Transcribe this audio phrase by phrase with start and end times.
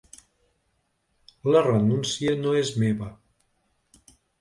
[1.55, 3.15] La renúncia no és meva.